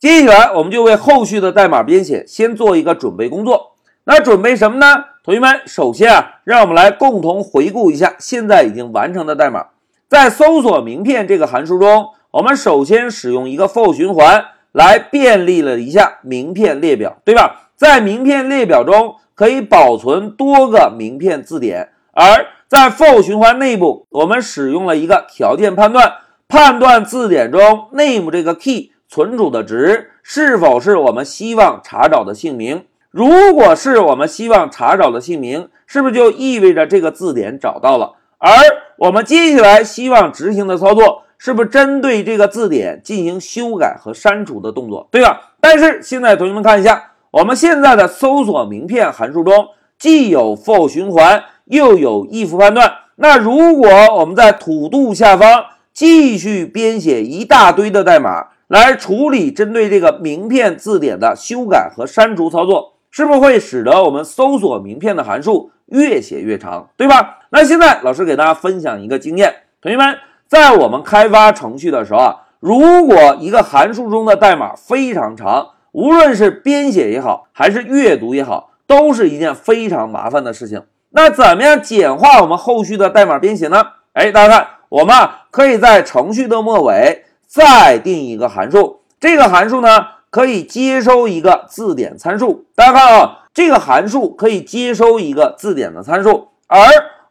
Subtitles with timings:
[0.00, 3.72] 接下来我们就为后续的代码编写先做一个准备工作。
[4.04, 5.04] 那准备什么呢？
[5.22, 9.66] 同学们，首先啊，让我们来共同回顾一下现在已经完成的代码。
[10.08, 14.42] 在搜索名片这个函数中，我们首先使用一个 for 循环
[14.72, 17.68] 来便利了一下名片列表，对吧？
[17.76, 26.14] 在名片列表中可以保存多个名片字典，而在 for 循环内部，我们使用了一个条件判断，
[26.48, 32.84] 判断字典中 name 这个 key 存储的值是否是我们希望查找的姓名。
[33.10, 38.12] 如果是我们希望查找的姓名，是不是就意味着这个字典找到了？
[38.38, 38.52] 而
[38.98, 45.54] 我们接下来希望执行的操作，是不是针对这个字典进行修改和删除的动作，对吧？
[45.60, 52.92] 但是现在同学们看一下，我们现在的搜索名片函数中，既有 for 循环，又有 if 判断。
[53.16, 53.90] 那如果
[54.20, 67.40] 我们在土度下方继续编写一大堆的代码来处理针对这个名片字典的修改和删除操作，是不是会使得我们搜索名片的函数越写越长，对吧？
[67.50, 80.84] 那现在老师给大家分享一个经验，同学们，在我们开发程序的时候啊，如果一个函数中的代码非常长，无论是编写也好，还是阅读也好，都是一件非常麻烦的事情。
[81.08, 83.82] 那怎么样简化我们后续的代码编写呢？
[84.12, 89.88] 哎，大家看，我们啊可以在程序的末尾再定一个函数，这个函数呢？
[90.30, 96.78] 可以接收一个字典参数，大家看啊，这个函数可以接收一个字典的参数，而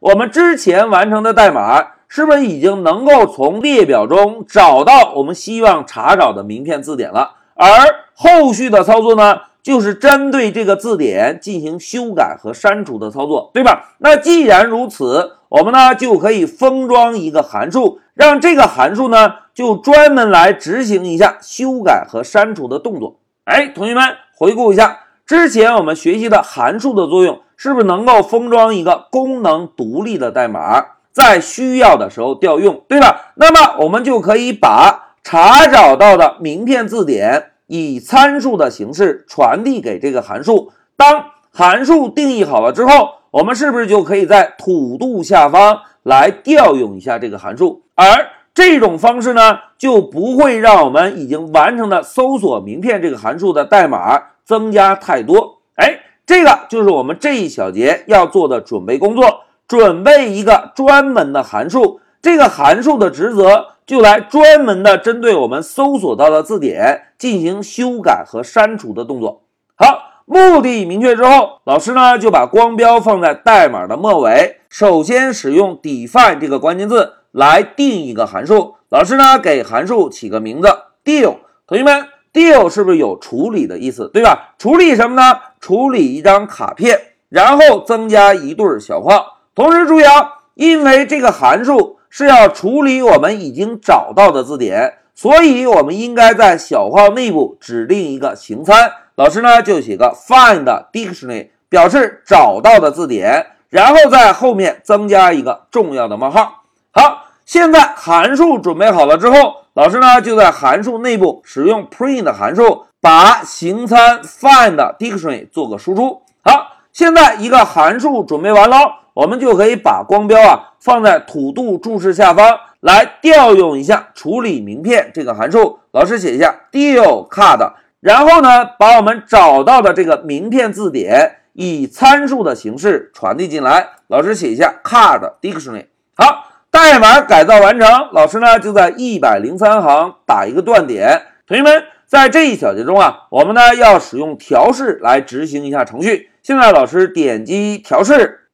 [0.00, 7.36] 我们之前完成的代码是不是已经能够从列表中找到我们希望查找的名片字典了？
[7.54, 7.66] 而
[8.12, 13.94] 后续的操作呢，就是针对这个字典进行修改和删除的操作，对吧？
[13.96, 19.36] 那既然如此，我们呢就可以封装一个函数，让这个函数呢。
[19.60, 23.18] 就专门来执行一下修改和删除的动作。
[23.44, 24.02] 哎，同学们
[24.34, 33.32] 回顾一下之前我们学习的函数的作用，是不是能够封装一个功能独立的代码，在需要的时候调用，对吧？
[33.34, 40.72] 那么我们就可以把查找到的名片字典以参数的形式传递给这个函数。
[40.96, 47.82] 当函数定义好了之后，我们是不是就可以在土度下方来调用一下这个函数？
[47.94, 55.60] 而这种方式呢，就不会让我们已经完成的搜索名片这个函数的代码增加太多。
[55.76, 62.00] 哎，这个就是我们这一小节要做的准备工作，准备一个专门的函数。
[62.20, 69.44] 这个函数的职责就来专门的针对我们搜索到的字典进行修改和删除的动作。
[69.74, 77.14] 好，目的明确之后，老师呢就把光标放在代码的末尾，首先使用 define 这个关键字。
[77.32, 80.68] 来定一个函数，老师呢给函数起个名字
[81.04, 81.36] deal。
[81.66, 84.54] 同学们，deal 是不是有处理的意思，对吧？
[84.58, 85.38] 处理什么呢？
[85.60, 89.38] 处理一张卡片，然后增加一对小号。
[89.54, 98.90] 同时注意啊，因为这个函数是要处理我们已经找到的字典，所以我们应该在小号内部指定一个形参。
[99.14, 106.59] 老师呢就写个 find dictionary，表示找到的字典，然后在后面增加一个重要的冒号。
[106.92, 116.22] 好，现在函数准备好了之后，老师呢就在函数内部使用 print 函数，把形参 find dictionary 做个输出。
[116.42, 118.76] 好，现在一个函数准备完了，
[119.14, 125.78] 我们就可以把光标啊放在土度注释下方，来调用一下处理名片这个函数。
[125.92, 133.90] 老师写一下 deal card，然后呢把我们找到的这个名片字典以参数的形式传递进来。
[134.08, 135.86] 老师写一下 card dictionary。
[136.16, 136.48] 好。
[136.82, 141.20] 代码改造完成，老师呢就在一百零三行打一个断点。
[141.46, 146.30] 同学们，在这一小节中啊，我们呢要使用调试来执行一下程序。
[146.42, 148.46] 现在老师点击调试，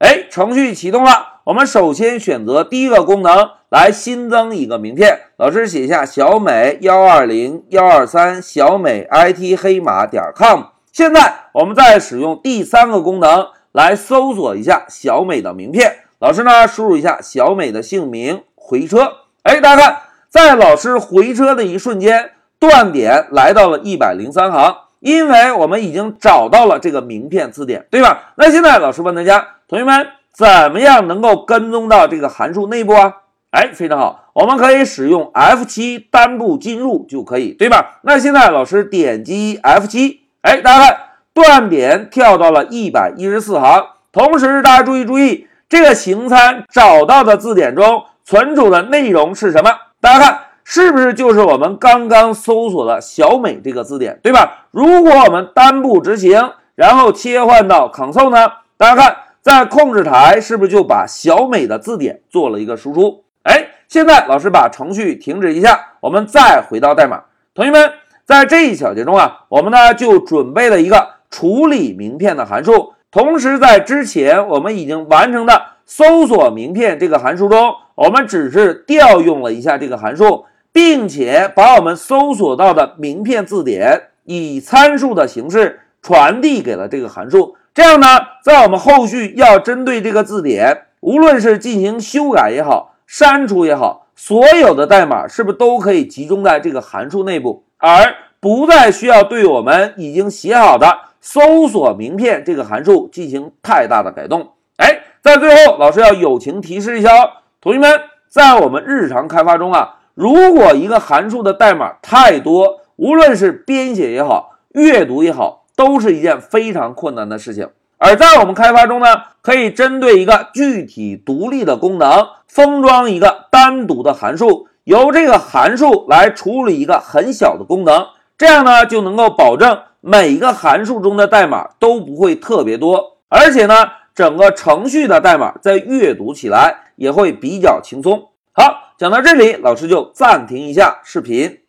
[0.00, 1.40] 哎，程序启动了。
[1.44, 5.20] 我们首先选择第一个功能来新增一个名片。
[5.36, 10.62] 老师写下小美幺二零幺二三小美 IT 黑马点 com。
[10.92, 15.98] 现在我们再使用第三个功能来搜索一下小美的名片。
[16.20, 19.18] 老师呢，输入一下小美的姓名，回车。
[19.44, 19.98] 哎，大家看，
[20.28, 28.32] 在老师回车的一瞬间，断点来到了一百零三行，因为我们已经找到了这个名片字典，对吧？
[28.34, 33.14] 那现在老师问大家，同学们怎么样能够跟踪到这个函数内部啊？
[33.52, 38.00] 哎，非常好，我们可以使用 F7 单步进入就可以，对吧？
[38.02, 40.98] 那现在老师点击 F7，哎，大家看，
[41.32, 45.46] 断点跳到了一百一十四行，同时大家注意注意。
[45.68, 49.70] 这个形参找到的字典中存储的内容是什么？
[50.00, 54.66] 大家看，是不是就是我们刚刚搜索的小美这个字典，对吧？
[54.70, 58.50] 如果我们单步执行，然后切换到 Console 呢？
[58.78, 63.24] 大家看，在控制台是不是就把小美的字典做了一个输出？
[63.42, 67.24] 哎，现在老师把程序停止一下，我们再回到代码。
[67.54, 67.92] 同学们，
[68.24, 80.44] 在这一小节中啊，我们呢就准备了一个处理名片的函数，同时在之前我们已经完成的搜索名片这个函数中，我们只是调用了一下这个函数。
[80.70, 88.06] 并且把我们搜索到的名片字典以参数的形式传递给了这个函数，这样呢，
[88.44, 104.52] 在我们后续要针对这个字典，无论是进行修改也好，删除也好，所有的代码是不是都可以集中在这个函数内部，而不再需要对我们已经写好的搜索名片这个函数进行太大的改动？
[104.76, 107.30] 哎，在最后，老师要友情提示一下哦，
[107.60, 109.96] 同学们，在我们日常开发中啊。
[110.14, 117.68] 如果一个函数的代码太多，无论是编写也好，阅读也好，都是一件非常困难的事情。
[117.98, 119.06] 而在我们开发中呢，
[119.42, 128.06] 可以针对一个具体独立的功能，封装一个单独的函数，由这个函数来处理一个很小的功能，
[128.36, 133.74] 这样呢就能够保证每一个函数中的代码都不会特别多，而且呢，
[134.14, 138.28] 整个程序的代码在阅读起来也会比较轻松。
[138.52, 138.84] 好。
[138.98, 141.60] 讲到这里，老师就暂停一下视频。